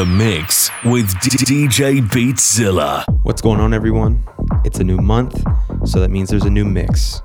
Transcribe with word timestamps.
the 0.00 0.06
mix 0.06 0.70
with 0.86 1.08
DJ 1.16 2.00
Beatzilla. 2.00 3.04
What's 3.22 3.42
going 3.42 3.60
on, 3.60 3.74
everyone? 3.74 4.24
It's 4.64 4.78
a 4.78 4.82
new 4.82 4.96
month, 4.96 5.44
so 5.84 6.00
that 6.00 6.10
means 6.10 6.30
there's 6.30 6.46
a 6.46 6.50
new 6.50 6.64
mix. 6.64 7.20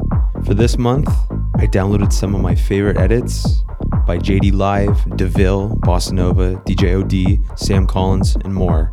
For 0.45 0.53
this 0.53 0.77
month, 0.77 1.07
I 1.55 1.67
downloaded 1.67 2.11
some 2.11 2.35
of 2.35 2.41
my 2.41 2.53
favorite 2.53 2.97
edits 2.97 3.63
by 4.05 4.17
JD 4.17 4.51
Live, 4.51 5.05
DeVille, 5.15 5.77
Bossa 5.85 6.11
Nova, 6.11 6.55
DJ 6.65 6.99
OD, 6.99 7.57
Sam 7.57 7.87
Collins, 7.87 8.35
and 8.43 8.53
more. 8.53 8.91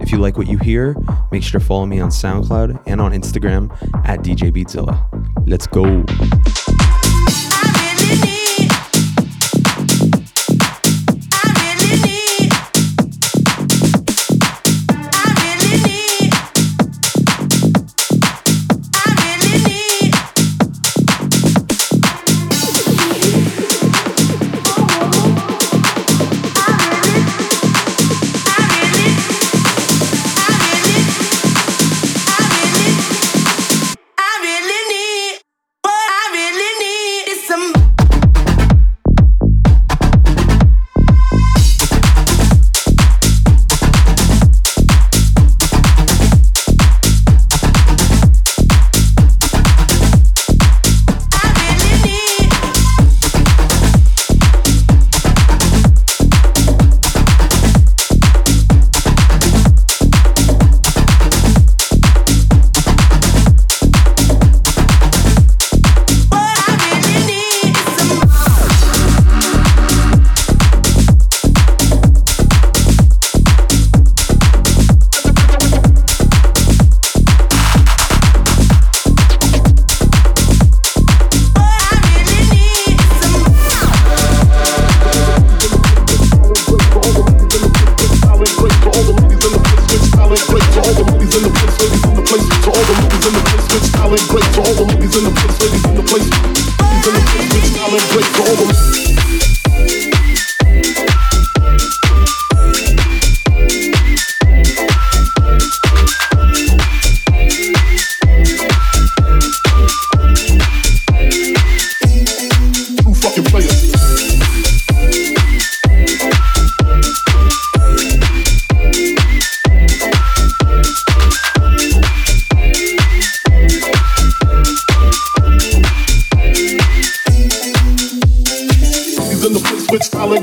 If 0.00 0.12
you 0.12 0.18
like 0.18 0.36
what 0.36 0.46
you 0.46 0.58
hear, 0.58 0.94
make 1.32 1.42
sure 1.42 1.58
to 1.58 1.64
follow 1.64 1.86
me 1.86 2.00
on 2.00 2.10
SoundCloud 2.10 2.82
and 2.86 3.00
on 3.00 3.12
Instagram 3.12 3.72
at 4.06 4.20
DJ 4.20 4.52
Beatzilla. 4.52 5.00
Let's 5.46 5.66
go. 5.66 6.04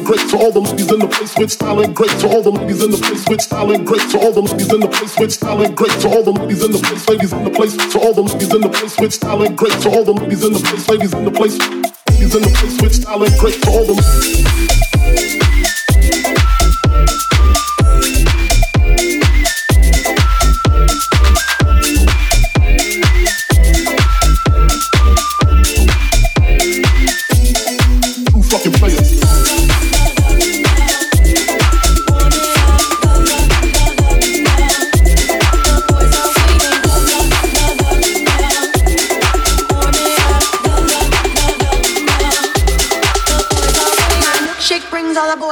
With 0.08 1.52
style 3.42 3.72
and 3.72 3.86
great 3.86 4.02
to 4.10 4.18
all 4.18 4.30
of 4.30 4.36
them. 4.36 4.58
He's 4.60 4.74
in 4.74 4.80
the 4.80 4.88
place. 4.88 5.14
Switch 5.14 5.32
styling. 5.32 5.76
Great 5.76 5.92
to 6.02 6.10
all 6.10 6.24
the 6.24 6.32
ladies 6.32 6.64
in 6.64 6.72
the 6.72 6.80
place, 6.80 7.08
ladies 7.10 7.34
in 7.34 7.44
the 7.44 7.50
place, 7.50 7.76
To 7.94 8.00
all 8.00 8.14
the 8.14 8.24
ladies 8.24 8.54
in 8.54 8.62
the 8.62 8.70
place 8.70 9.00
with 9.00 9.14
style 9.14 9.42
and 9.44 9.58
great 9.58 9.74
to 9.82 9.90
all 9.90 10.02
of 10.02 10.06
them. 10.06 10.30
He's 10.30 10.44
in 10.44 10.54
the 10.54 10.60
place. 10.60 10.88
Ladies 10.90 11.14
in 11.14 11.24
the 11.26 11.32
place. 11.32 11.58
Switch 12.78 12.94
styling. 12.94 13.32
Great 13.40 13.62
to 13.62 13.70
all 13.70 13.86
the 13.86 15.41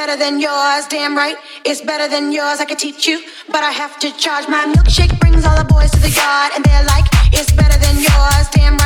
Better 0.00 0.16
than 0.16 0.40
yours, 0.40 0.86
damn 0.88 1.14
right. 1.14 1.36
It's 1.62 1.82
better 1.82 2.08
than 2.08 2.32
yours. 2.32 2.58
I 2.58 2.64
could 2.64 2.78
teach 2.78 3.06
you, 3.06 3.20
but 3.48 3.62
I 3.62 3.70
have 3.70 3.98
to 3.98 4.08
charge. 4.16 4.48
My 4.48 4.64
milkshake 4.64 5.20
brings 5.20 5.44
all 5.44 5.58
the 5.62 5.68
boys 5.74 5.90
to 5.90 6.00
the 6.00 6.08
yard, 6.08 6.52
and 6.56 6.64
they're 6.64 6.86
like, 6.94 7.04
it's 7.34 7.52
better 7.52 7.78
than 7.84 7.96
yours, 7.96 8.46
damn 8.50 8.78
right. 8.78 8.79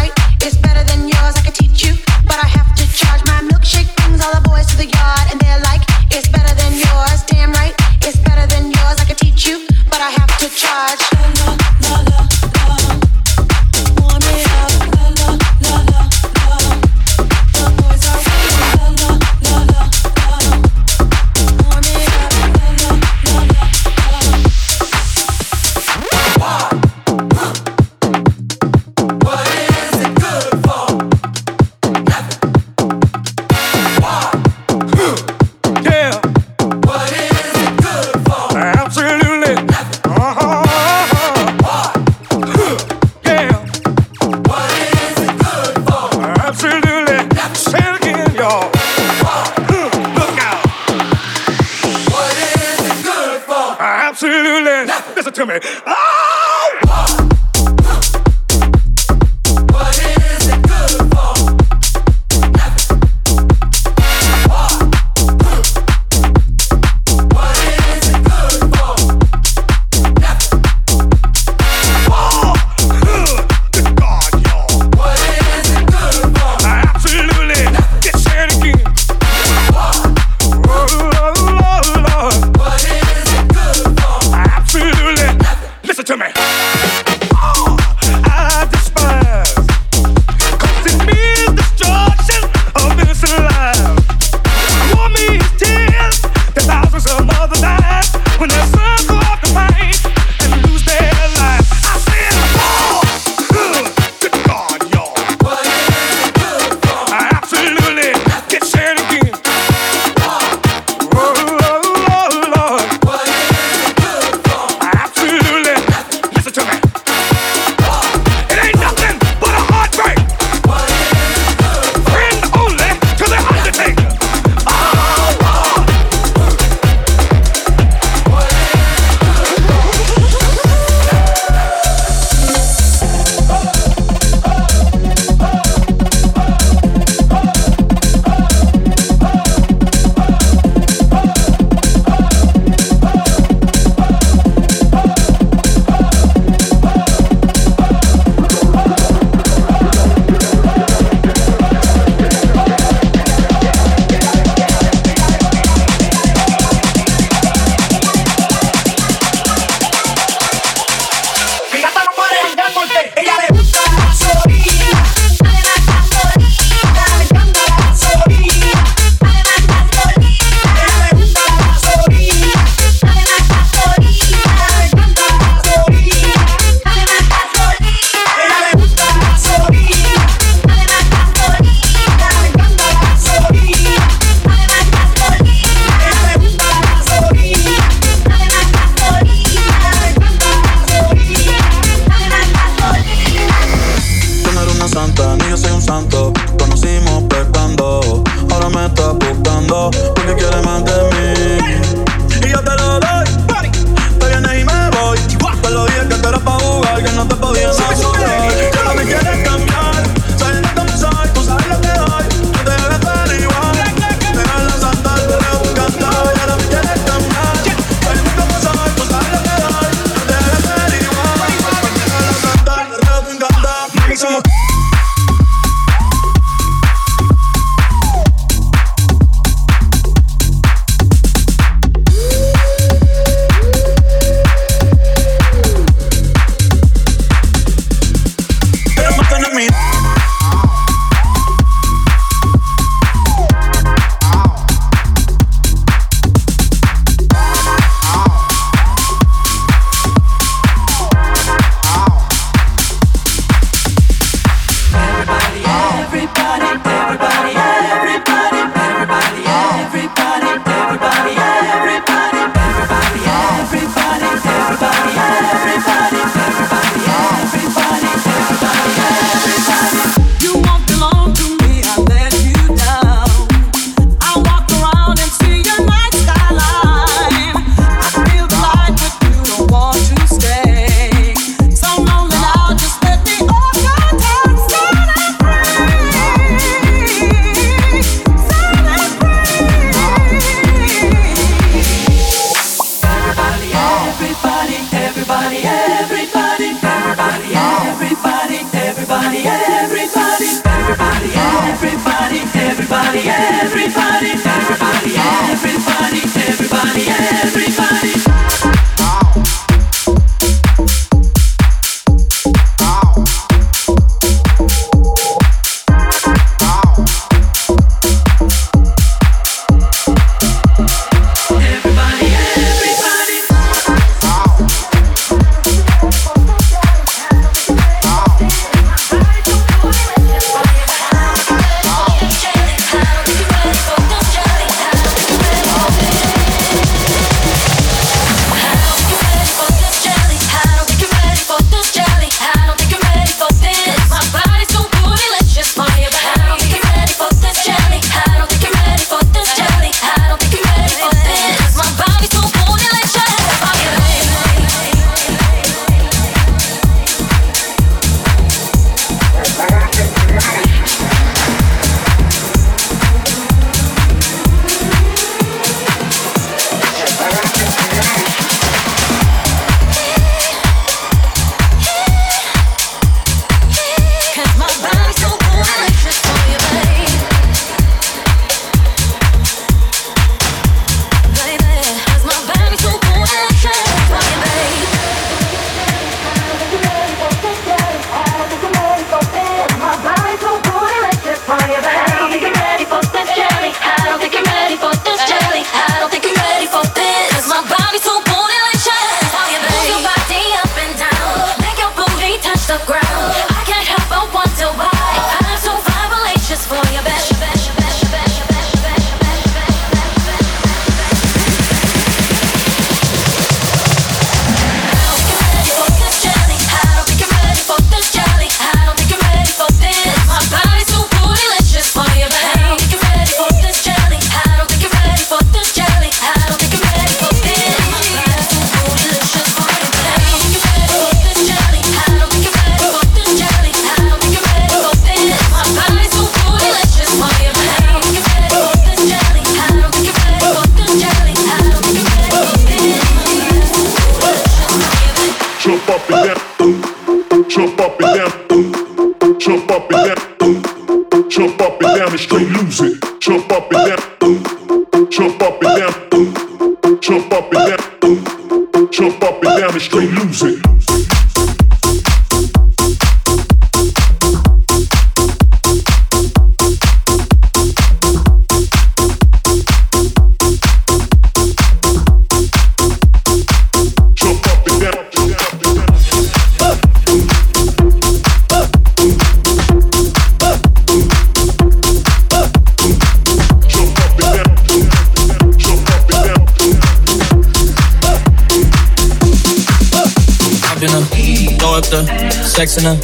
Sex 492.55 492.77
in 492.79 492.85
her. 492.85 492.97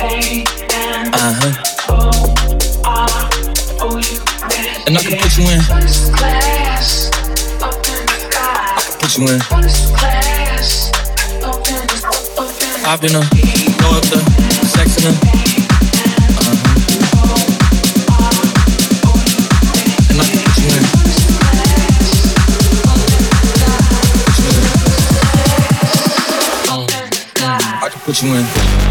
Uh 1.13 1.35
huh. 1.41 1.53
And 4.87 4.97
I 4.97 5.01
can 5.03 5.19
put 5.19 5.37
you 5.37 5.45
in. 5.45 5.61
I 5.61 5.65
can 8.87 8.95
put 9.01 9.19
you 9.19 9.25
in. 9.29 9.41
I've 12.87 13.01
been 13.01 13.17
a 13.17 13.21
go 13.81 13.89
up 13.97 14.05
the 14.05 14.19
sex 14.67 14.97
in 14.99 15.05
her. 15.05 15.15
Uh 16.37 16.43
huh. 16.47 16.57
And 20.11 20.21
I 20.21 20.25
can 20.25 20.39
put 20.45 20.57
you 20.63 20.69
in. 20.79 21.00
Put 28.11 28.23
you. 28.25 28.90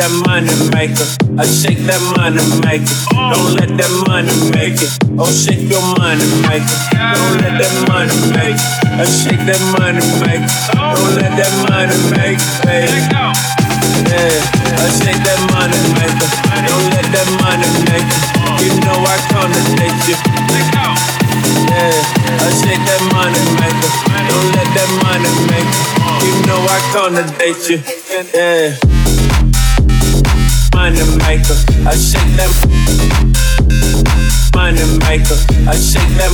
That 0.00 0.08
money 0.24 0.48
maker. 0.72 1.04
I 1.36 1.44
shake 1.44 1.84
that 1.84 2.00
money 2.16 2.40
maker. 2.64 2.88
Don't 3.12 3.52
let 3.60 3.68
that 3.76 3.92
money 4.08 4.32
make 4.48 4.80
it. 4.80 4.88
Oh, 5.20 5.28
shake 5.28 5.68
your 5.68 5.84
money 6.00 6.24
maker. 6.48 6.72
Don't 6.96 7.36
let 7.44 7.60
that 7.60 7.74
money 7.84 8.16
make 8.32 8.56
it. 8.56 8.64
I 8.96 9.04
shake 9.04 9.44
that 9.44 9.60
money 9.76 10.00
maker. 10.24 10.48
Don't 10.72 11.20
let 11.20 11.36
that 11.36 11.52
money 11.68 11.92
make 12.16 12.40
it. 12.40 13.12
Yeah, 14.08 14.40
I 14.80 14.88
shake 14.88 15.20
that 15.20 15.40
money 15.52 15.76
maker. 15.92 16.28
Don't 16.64 16.86
let 16.96 17.04
that 17.12 17.28
money 17.44 17.68
make 17.92 18.08
it. 18.08 18.22
You 18.64 18.72
know 18.80 19.04
I 19.04 19.20
condemnate 19.28 20.00
you. 20.08 20.16
Yeah, 21.68 21.92
I 22.40 22.48
shake 22.56 22.80
that 22.88 23.02
money 23.12 23.42
maker. 23.60 23.90
Don't 24.32 24.48
let 24.56 24.68
that 24.80 24.90
money 25.04 25.28
make 25.52 25.68
it. 25.68 25.84
You 26.24 26.32
know 26.48 26.60
I 26.64 26.80
condemnate 26.88 27.60
you. 27.68 27.78
Yeah, 28.32 28.89
money 30.80 31.04
maker. 31.18 31.56
I 31.86 31.94
shake 31.94 32.32
them. 32.40 32.50
money 34.54 34.80
maker. 35.04 35.36
I 35.68 35.76
shake 35.76 36.12
them. 36.16 36.32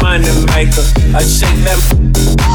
money 0.00 0.30
maker. 0.54 0.84
I 1.12 1.24
shake 1.24 1.58
that. 1.64 2.45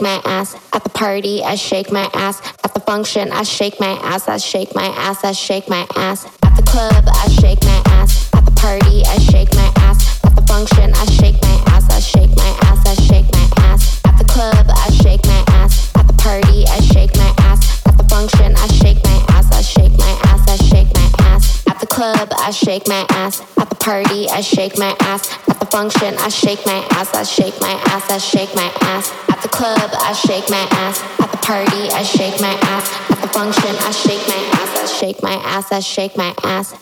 Shake 0.00 0.24
my 0.24 0.30
ass. 0.30 0.56
At 0.72 0.82
the 0.84 0.90
party, 0.90 1.42
I 1.44 1.54
shake 1.56 1.92
my 1.92 2.08
ass. 2.14 2.40
At 2.64 2.72
the 2.72 2.80
function, 2.80 3.30
I 3.32 3.42
shake 3.42 3.78
my 3.80 3.98
ass. 4.02 4.28
I 4.28 4.38
shake 4.38 4.74
my 4.74 4.86
ass. 4.96 5.24
I 5.24 5.32
shake 5.32 5.68
my 5.68 5.86
ass. 5.96 6.24
At 6.42 6.56
the 6.56 6.62
club, 6.62 7.04
I 7.06 7.28
shake 7.28 7.62
my 7.64 7.82
ass. 7.86 8.30
At 8.32 8.44
the 8.46 8.52
party, 8.52 9.04
I 9.04 9.18
shake 9.18 9.52
my 9.54 9.70
ass. 9.76 10.24
At 10.24 10.34
the 10.36 10.42
function, 10.42 10.92
I 10.94 11.04
shake 11.04 11.40
my 11.42 11.56
ass. 11.66 11.84
I 11.90 12.00
shake 12.00 12.34
my 12.36 12.50
ass. 12.62 12.80
I 12.86 12.94
shake 12.94 13.30
my 13.32 13.46
ass. 13.58 14.00
At 14.06 14.16
the 14.16 14.24
club, 14.24 14.66
I 14.68 14.90
shake 15.02 15.24
my 15.26 15.44
ass. 15.60 15.92
At 15.94 16.06
the 16.06 16.14
party, 16.14 16.64
I 16.68 16.80
shake 16.80 17.14
my 17.16 17.34
ass. 17.50 17.86
At 17.86 17.98
the 17.98 18.04
function, 18.04 18.56
I 18.56 18.66
shake 18.80 19.04
my 19.04 19.18
ass. 19.36 19.52
I 19.52 19.60
shake 19.60 19.96
my 19.98 20.12
ass. 20.32 20.48
I 20.48 20.56
shake 20.56 20.94
my 20.94 21.10
ass. 21.28 21.66
At 21.68 21.78
the 21.80 21.86
club, 21.86 22.28
I 22.38 22.50
shake 22.50 22.88
my 22.88 23.04
ass. 23.10 23.42
Party, 23.80 24.28
I 24.28 24.42
shake 24.42 24.76
my 24.78 24.94
ass. 25.00 25.32
At 25.48 25.58
the 25.58 25.64
function, 25.64 26.14
I 26.18 26.28
shake 26.28 26.64
my 26.66 26.86
ass. 26.90 27.14
I 27.14 27.22
shake 27.22 27.58
my 27.62 27.72
ass. 27.86 28.10
I 28.10 28.18
shake 28.18 28.54
my 28.54 28.70
ass. 28.82 29.10
At 29.30 29.40
the 29.40 29.48
club, 29.48 29.90
I 29.94 30.12
shake 30.12 30.50
my 30.50 30.68
ass. 30.70 31.02
At 31.18 31.30
the 31.32 31.38
party, 31.38 31.88
I 31.90 32.02
shake 32.02 32.38
my 32.40 32.52
ass. 32.62 33.10
At 33.10 33.22
the 33.22 33.28
function, 33.28 33.74
I 33.80 33.90
shake 33.90 34.28
my 34.28 34.36
ass. 34.52 34.76
I 34.76 34.86
shake 34.86 35.22
my 35.22 35.32
ass. 35.32 35.72
I 35.72 35.80
shake 35.80 36.16
my 36.16 36.34
ass. 36.44 36.74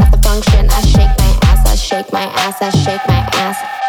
At 0.00 0.10
the 0.10 0.18
function, 0.22 0.68
I 0.70 0.80
shake 0.82 1.16
my 1.18 1.38
ass. 1.44 1.66
I 1.66 1.76
shake 1.76 2.12
my 2.12 2.24
ass. 2.24 2.60
I 2.60 2.70
shake 2.70 3.06
my 3.06 3.28
ass. 3.32 3.85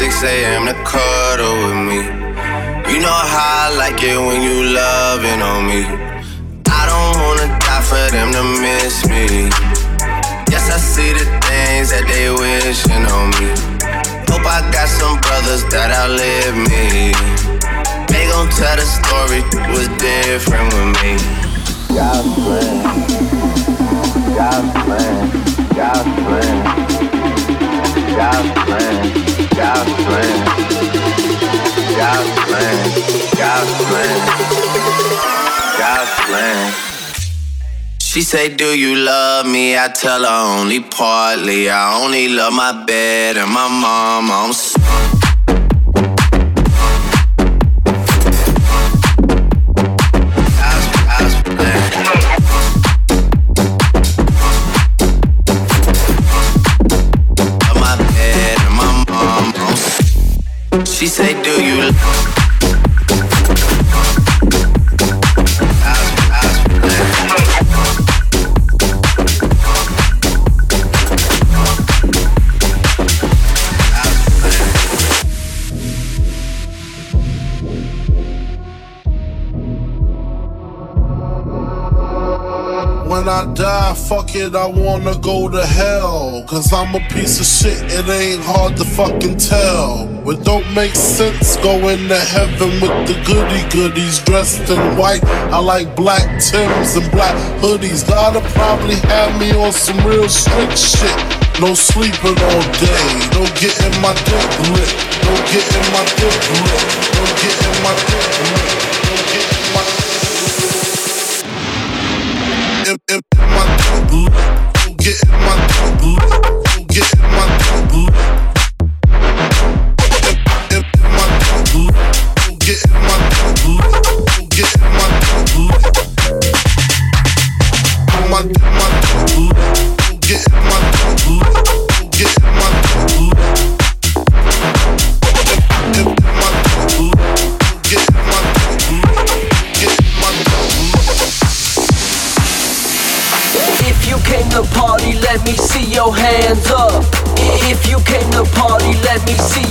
6 0.00 0.22
a.m. 0.22 0.64
to 0.64 0.72
cuddle 0.82 1.56
with 1.60 1.76
me. 1.76 2.00
You 2.90 3.00
know 3.04 3.20
how 3.36 3.68
I 3.68 3.76
like 3.76 4.00
it 4.02 4.16
when 4.16 4.40
you 4.40 4.72
loving 4.72 5.42
on 5.42 5.66
me. 5.68 5.84
I 6.72 6.82
don't 6.88 7.20
wanna 7.20 7.48
die 7.60 7.84
for 7.84 8.06
them 8.08 8.32
to 8.32 8.42
miss 8.64 9.04
me. 9.12 9.52
Yes, 10.48 10.72
I 10.72 10.80
see 10.80 11.12
the 11.12 11.28
things 11.44 11.92
that 11.92 12.08
they 12.08 12.32
wishing 12.32 13.04
on 13.12 13.28
me. 13.36 13.52
Hope 14.32 14.48
I 14.48 14.64
got 14.72 14.88
some 14.88 15.20
brothers 15.20 15.68
that 15.68 15.92
outlive 15.92 16.56
me. 16.56 17.12
They 18.08 18.24
gon' 18.32 18.48
tell 18.56 18.80
the 18.80 18.88
story 18.88 19.44
was 19.68 19.84
different 20.00 20.72
with 20.80 20.96
me. 21.04 21.20
God's 21.92 22.24
plan, 22.40 22.88
God's 24.32 24.72
plan, 24.80 25.28
God's 25.76 26.08
plan, 26.24 26.56
God's 28.16 28.50
plan, 28.64 29.39
God's 29.60 29.92
plan. 30.04 30.44
God's 32.00 32.30
plan, 32.46 32.76
God's 33.36 33.72
plan, 33.88 34.18
God's 35.78 36.14
plan. 36.24 36.72
She 37.98 38.22
say, 38.22 38.56
Do 38.56 38.64
you 38.64 38.96
love 38.96 39.44
me? 39.46 39.76
I 39.76 39.88
tell 39.88 40.24
her 40.24 40.60
only 40.60 40.80
partly. 40.80 41.68
I 41.68 42.02
only 42.02 42.28
love 42.28 42.54
my 42.54 42.84
bed 42.86 43.36
and 43.36 43.52
my 43.52 43.68
mom. 43.68 44.30
I'm 44.30 44.52
She 44.54 45.19
fuck 84.10 84.34
it, 84.34 84.56
I 84.56 84.66
wanna 84.66 85.14
go 85.22 85.48
to 85.48 85.64
hell. 85.64 86.42
Cause 86.48 86.72
I'm 86.72 86.92
a 86.96 87.02
piece 87.14 87.38
of 87.38 87.46
shit, 87.46 87.78
it 87.94 88.08
ain't 88.10 88.42
hard 88.42 88.76
to 88.78 88.84
fucking 88.84 89.36
tell. 89.38 90.08
What 90.26 90.42
don't 90.42 90.66
make 90.74 90.96
sense, 90.96 91.54
going 91.58 92.08
to 92.08 92.18
heaven 92.18 92.72
with 92.82 92.96
the 93.06 93.14
goody 93.22 93.62
goodies 93.70 94.18
dressed 94.26 94.68
in 94.68 94.82
white. 94.98 95.22
I 95.54 95.60
like 95.60 95.94
black 95.94 96.26
Tims 96.42 96.96
and 96.98 97.08
black 97.12 97.38
hoodies. 97.62 98.02
Gotta 98.02 98.40
probably 98.50 98.96
have 99.14 99.30
me 99.38 99.54
on 99.54 99.70
some 99.70 100.02
real 100.04 100.28
strict 100.28 100.76
shit. 100.76 101.18
No 101.62 101.74
sleeping 101.74 102.38
all 102.50 102.66
day, 102.82 103.06
no 103.38 103.46
getting 103.62 103.94
my 104.02 104.14
dick 104.26 104.50
lit, 104.74 104.90
no 105.22 105.34
getting 105.54 105.86
my 105.94 106.02
dick 106.18 106.38
lit, 106.66 106.82
no 107.14 107.22
getting 107.38 107.78
my 107.86 107.94
dick 108.10 108.30
lit, 108.50 108.74
no 109.06 109.14
getting 109.30 109.74
my 109.74 110.10
if, 112.90 112.98
if 113.08 113.22
my 113.38 113.64
dick 113.76 114.12
lit, 114.12 114.96
get 114.98 115.20
getting 115.20 115.30
my 115.46 115.54
dick 115.70 116.02
lit, 116.02 116.88
get 116.88 116.88
getting 116.88 117.22
my 117.30 117.46
dick 117.58 117.99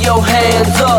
your 0.09 0.23
hands 0.23 0.81
up. 0.81 0.98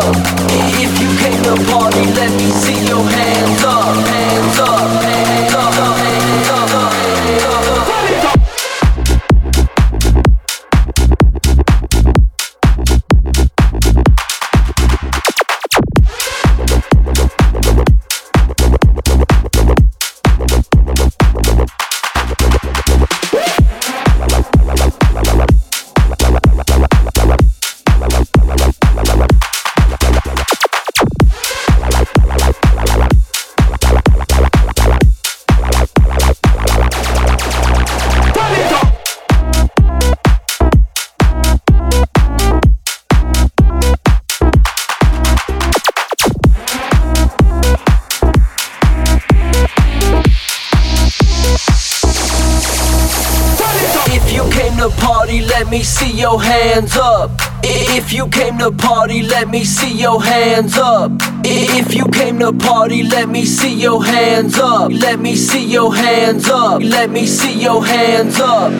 To 58.61 58.71
party, 58.71 59.23
let 59.23 59.49
me 59.49 59.63
see 59.63 59.91
your 59.91 60.21
hands 60.21 60.77
up. 60.77 61.11
If 61.43 61.95
you 61.95 62.05
came 62.05 62.37
to 62.39 62.53
party, 62.53 63.01
let 63.01 63.27
me 63.27 63.43
see 63.43 63.73
your 63.73 64.03
hands 64.05 64.59
up. 64.59 64.91
Let 64.91 65.19
me 65.19 65.35
see 65.35 65.65
your 65.65 65.95
hands 65.95 66.47
up. 66.47 66.83
Let 66.83 67.09
me 67.09 67.25
see 67.25 67.59
your 67.59 67.83
hands 67.83 68.39
up. 68.39 68.71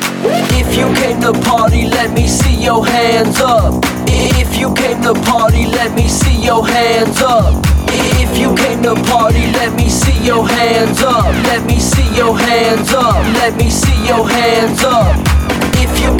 If 0.53 0.77
you 0.77 0.85
came 0.93 1.19
to 1.21 1.33
party, 1.49 1.87
let 1.87 2.13
me 2.13 2.27
see 2.27 2.63
your 2.63 2.85
hands 2.85 3.41
up. 3.41 3.83
If 4.05 4.55
you 4.55 4.71
came 4.75 5.01
to 5.01 5.15
party, 5.15 5.65
let 5.65 5.95
me 5.95 6.07
see 6.07 6.39
your 6.43 6.67
hands 6.67 7.19
up. 7.21 7.65
If 7.87 8.37
you 8.37 8.53
came 8.53 8.83
to 8.83 8.93
party, 9.09 9.51
let 9.51 9.73
me 9.75 9.89
see 9.89 10.23
your 10.23 10.47
hands 10.47 11.01
up. 11.01 11.33
Let 11.49 11.65
me 11.65 11.79
see 11.79 12.15
your 12.15 12.37
hands 12.37 12.93
up. 12.93 13.23
Let 13.33 13.55
me 13.57 13.71
see 13.71 14.05
your 14.05 14.29
hands 14.29 14.83
up. 14.83 15.40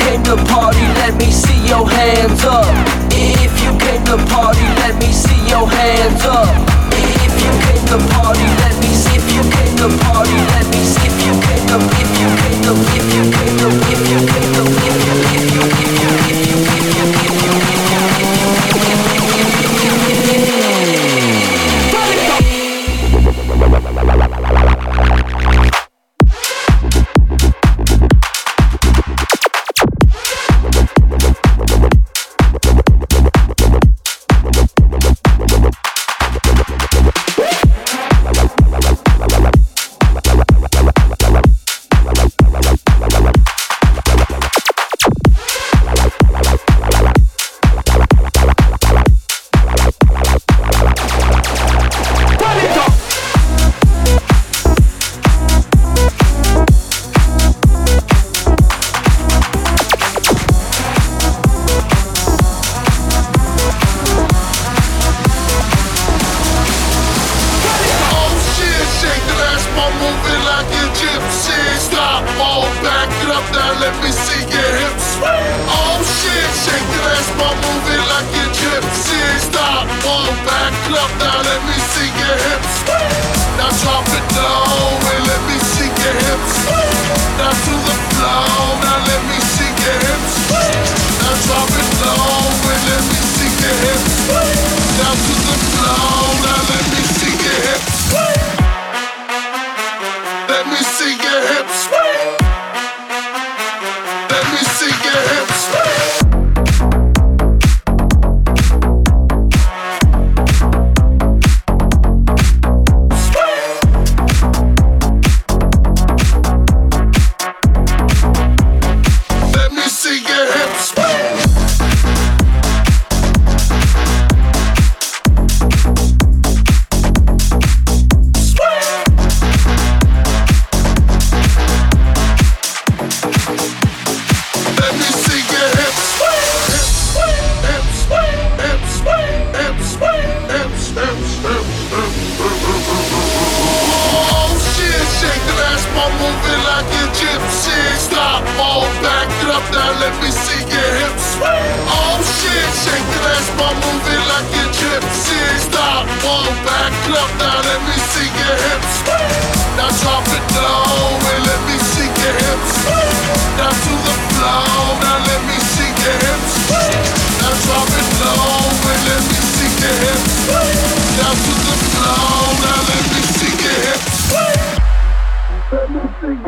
Came 0.02 0.24
to 0.24 0.36
party, 0.50 0.86
let 1.02 1.14
me 1.16 1.32
see 1.32 1.60
your 1.68 1.88
hands 1.88 2.44
up. 2.44 2.66
If 3.12 3.54
you 3.64 3.72
came 3.78 4.04
to 4.06 4.18
party, 4.34 4.66
let 4.82 4.96
me 5.00 5.12
see 5.12 5.38
your 5.48 5.68
hands 5.70 6.26
up. 6.26 6.50
If 6.92 7.34
you 7.44 7.52
came 7.66 7.86
to 7.92 7.98
party, 8.16 8.48
let 8.62 8.76
me 8.82 8.90
see. 8.94 9.16
If 9.16 9.26
you 9.34 9.44
came 9.44 9.76
to 9.78 9.88
party, 10.06 10.38
let 10.54 10.66
me 10.74 10.82
see. 10.84 11.06
If 11.06 11.16
you 11.26 11.34
came 11.46 11.66
to, 11.70 11.78
if 12.02 12.12
you 12.20 12.30
came 12.42 12.60
to, 12.66 12.74
if 12.98 13.06
you 13.14 13.24
came 13.30 13.56
to, 13.62 13.68
if 13.94 14.02
you 14.10 14.20
came 14.26 14.50
to, 14.58 14.64
if 14.66 14.98
you, 15.06 15.14
if 15.22 15.34
you, 15.34 15.41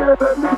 Give 0.04 0.12
it 0.12 0.20
to 0.20 0.36
me. 0.36 0.53